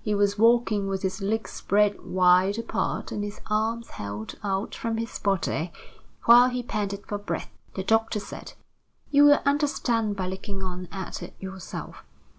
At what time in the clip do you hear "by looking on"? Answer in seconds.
10.16-10.88